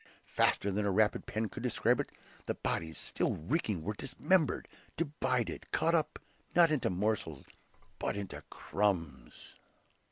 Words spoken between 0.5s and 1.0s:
than a